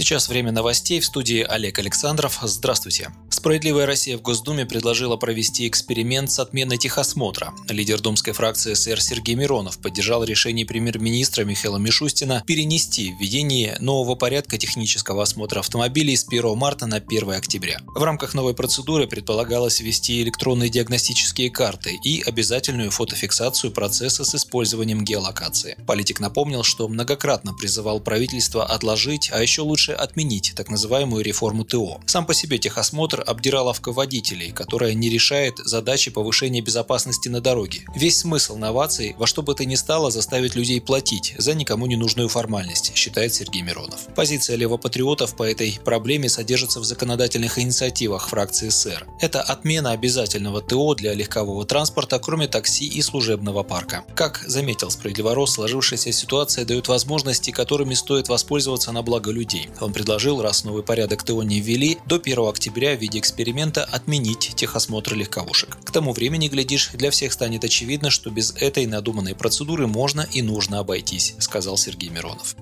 [0.00, 2.38] Сейчас время новостей в студии Олег Александров.
[2.40, 3.10] Здравствуйте.
[3.40, 7.54] Справедливая Россия в Госдуме предложила провести эксперимент с отменой техосмотра.
[7.70, 14.58] Лидер думской фракции СР Сергей Миронов поддержал решение премьер-министра Михаила Мишустина перенести введение нового порядка
[14.58, 17.80] технического осмотра автомобилей с 1 марта на 1 октября.
[17.86, 25.02] В рамках новой процедуры предполагалось ввести электронные диагностические карты и обязательную фотофиксацию процесса с использованием
[25.02, 25.78] геолокации.
[25.86, 32.02] Политик напомнил, что многократно призывал правительство отложить, а еще лучше отменить так называемую реформу ТО.
[32.04, 37.84] Сам по себе техосмотр– обдираловка водителей, которая не решает задачи повышения безопасности на дороге.
[37.94, 41.96] Весь смысл новаций во что бы то ни стало заставить людей платить за никому не
[41.96, 44.06] нужную формальность, считает Сергей Миронов.
[44.14, 49.06] Позиция левопатриотов по этой проблеме содержится в законодательных инициативах фракции СР.
[49.20, 54.04] Это отмена обязательного ТО для легкового транспорта, кроме такси и служебного парка.
[54.14, 59.68] Как заметил справедливорос, сложившаяся ситуация дает возможности, которыми стоит воспользоваться на благо людей.
[59.80, 64.54] Он предложил, раз новый порядок ТО не ввели, до 1 октября в виде эксперимента отменить
[64.56, 65.78] техосмотр легковушек.
[65.84, 70.42] К тому времени, глядишь, для всех станет очевидно, что без этой надуманной процедуры можно и
[70.42, 72.56] нужно обойтись, сказал Сергей Миронов.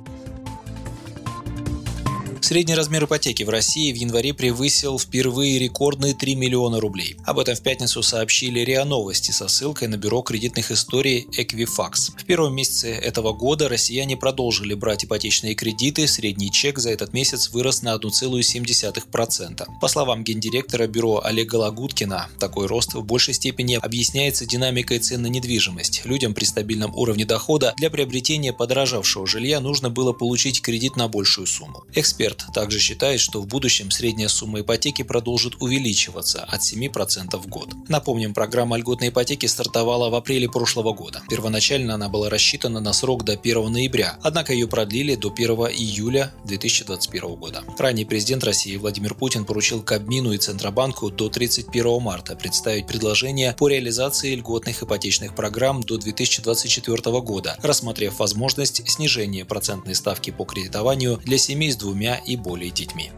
[2.41, 7.17] Средний размер ипотеки в России в январе превысил впервые рекордные 3 миллиона рублей.
[7.25, 12.13] Об этом в пятницу сообщили РИА Новости со ссылкой на бюро кредитных историй Equifax.
[12.17, 17.51] В первом месяце этого года россияне продолжили брать ипотечные кредиты, средний чек за этот месяц
[17.51, 19.67] вырос на 1,7%.
[19.81, 25.27] По словам гендиректора бюро Олега Лагуткина, такой рост в большей степени объясняется динамикой цен на
[25.27, 26.03] недвижимость.
[26.05, 31.47] Людям при стабильном уровне дохода для приобретения подорожавшего жилья нужно было получить кредит на большую
[31.47, 31.85] сумму.
[31.95, 37.47] Эксперт Эксперт также считает, что в будущем средняя сумма ипотеки продолжит увеличиваться от 7% в
[37.47, 37.71] год.
[37.89, 41.23] Напомним, программа льготной ипотеки стартовала в апреле прошлого года.
[41.31, 46.35] Первоначально она была рассчитана на срок до 1 ноября, однако ее продлили до 1 июля
[46.45, 47.63] 2021 года.
[47.79, 53.69] Ранее президент России Владимир Путин поручил Кабмину и Центробанку до 31 марта представить предложение по
[53.69, 61.39] реализации льготных ипотечных программ до 2024 года, рассмотрев возможность снижения процентной ставки по кредитованию для
[61.39, 63.11] семей с двумя и более детьми.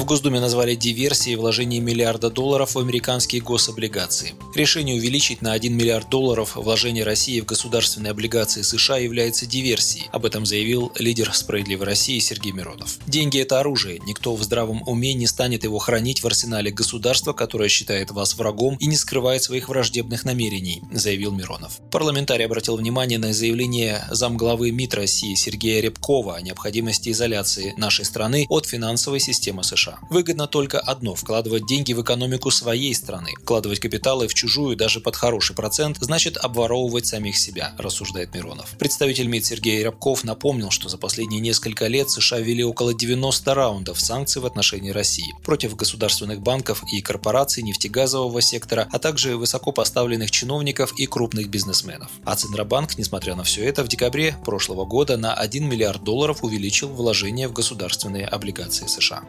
[0.00, 4.32] В Госдуме назвали диверсией вложение миллиарда долларов в американские гособлигации.
[4.54, 10.08] Решение увеличить на 1 миллиард долларов вложение России в государственные облигации США является диверсией.
[10.10, 12.96] Об этом заявил лидер «Справедливой России» Сергей Миронов.
[13.06, 14.00] Деньги– это оружие.
[14.06, 18.76] Никто в здравом уме не станет его хранить в арсенале государства, которое считает вас врагом
[18.76, 21.78] и не скрывает своих враждебных намерений, заявил Миронов.
[21.90, 28.46] Парламентарий обратил внимание на заявление замглавы МИД России Сергея Рябкова о необходимости изоляции нашей страны
[28.48, 29.89] от финансовой системы США.
[29.90, 29.98] США.
[30.10, 33.30] Выгодно только одно– вкладывать деньги в экономику своей страны.
[33.42, 38.70] Вкладывать капиталы в чужую даже под хороший процент значит обворовывать самих себя, рассуждает Миронов.
[38.78, 44.00] Представитель МИД Сергей Рябков напомнил, что за последние несколько лет США ввели около 90 раундов
[44.00, 50.92] санкций в отношении России против государственных банков и корпораций нефтегазового сектора, а также высокопоставленных чиновников
[50.98, 52.10] и крупных бизнесменов.
[52.24, 56.88] А Центробанк, несмотря на все это, в декабре прошлого года на 1 миллиард долларов увеличил
[56.88, 59.22] вложения в государственные облигации США.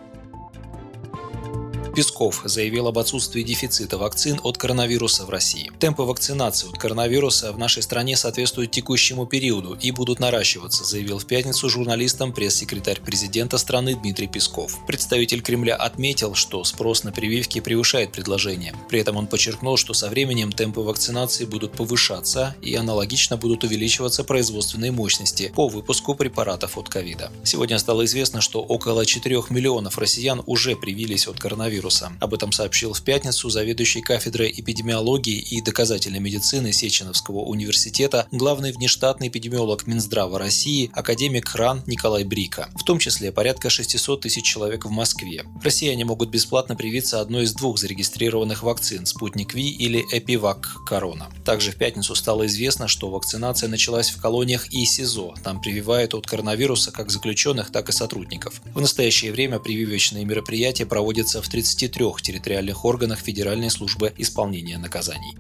[1.96, 5.72] Песков заявил об отсутствии дефицита вакцин от коронавируса в России.
[5.78, 11.26] Темпы вакцинации от коронавируса в нашей стране соответствуют текущему периоду и будут наращиваться, заявил в
[11.26, 14.86] пятницу журналистам пресс-секретарь президента страны Дмитрий Песков.
[14.88, 18.74] Представитель Кремля отметил, что спрос на прививки превышает предложение.
[18.90, 24.24] При этом он подчеркнул, что со временем темпы вакцинации будут повышаться и аналогично будут увеличиваться
[24.24, 27.34] производственные мощности по выпуску препаратов от ковида.
[27.44, 32.12] Сегодня стало известно, что около 4 миллионов россиян уже привились от коронавируса коронавируса.
[32.20, 39.28] Об этом сообщил в пятницу заведующий кафедрой эпидемиологии и доказательной медицины Сеченовского университета главный внештатный
[39.28, 44.90] эпидемиолог Минздрава России академик РАН Николай Брика, в том числе порядка 600 тысяч человек в
[44.90, 45.44] Москве.
[45.64, 51.30] Россияне могут бесплатно привиться одной из двух зарегистрированных вакцин– Спутник Ви или Эпивак Корона.
[51.46, 55.36] Также в пятницу стало известно, что вакцинация началась в колониях и СИЗО.
[55.44, 58.62] Там прививают от коронавируса как заключенных, так и сотрудников.
[58.74, 65.38] В настоящее время прививочные мероприятия проводятся в 30 33 территориальных органах Федеральной службы исполнения наказаний.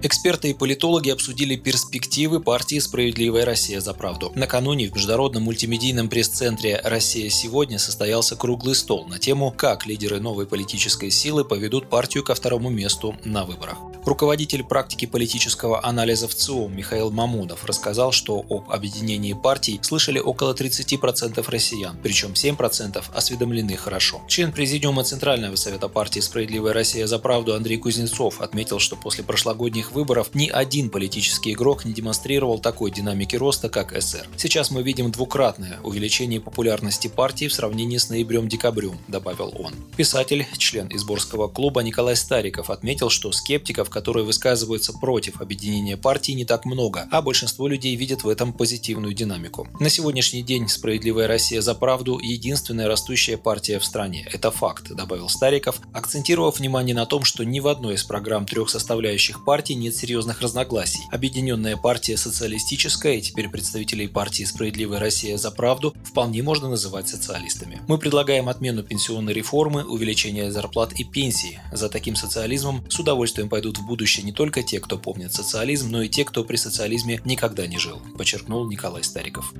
[0.00, 4.30] Эксперты и политологи обсудили перспективы партии «Справедливая Россия за правду».
[4.36, 10.46] Накануне в Международном мультимедийном пресс-центре «Россия сегодня» состоялся круглый стол на тему «Как лидеры новой
[10.46, 13.78] политической силы поведут партию ко второму месту на выборах».
[14.04, 20.54] Руководитель практики политического анализа в ЦИОМ Михаил Мамудов рассказал, что об объединении партий слышали около
[20.54, 24.22] 30% россиян, причем 7% осведомлены хорошо.
[24.28, 29.87] Член Президиума Центрального совета партии «Справедливая Россия за правду» Андрей Кузнецов отметил, что после прошлогодних
[29.88, 34.26] последних выборов ни один политический игрок не демонстрировал такой динамики роста, как СР.
[34.36, 39.72] Сейчас мы видим двукратное увеличение популярности партии в сравнении с ноябрем-декабрем, добавил он.
[39.96, 46.44] Писатель, член Изборского клуба Николай Стариков отметил, что скептиков, которые высказываются против объединения партии, не
[46.44, 49.68] так много, а большинство людей видят в этом позитивную динамику.
[49.80, 54.28] На сегодняшний день «Справедливая Россия за правду»– единственная растущая партия в стране.
[54.32, 58.68] Это факт, добавил Стариков, акцентировав внимание на том, что ни в одной из программ трех
[58.70, 61.00] составляющих партий нет серьезных разногласий.
[61.10, 67.80] Объединенная партия социалистическая и теперь представителей партии «Справедливая Россия за правду» вполне можно называть социалистами.
[67.88, 71.58] Мы предлагаем отмену пенсионной реформы, увеличение зарплат и пенсий.
[71.72, 76.02] За таким социализмом с удовольствием пойдут в будущее не только те, кто помнит социализм, но
[76.02, 79.54] и те, кто при социализме никогда не жил, подчеркнул Николай Стариков.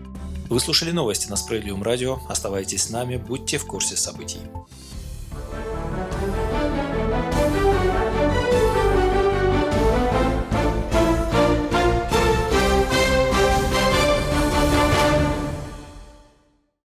[0.49, 2.21] Вы слушали новости на Справедливом радио.
[2.29, 4.41] Оставайтесь с нами, будьте в курсе событий.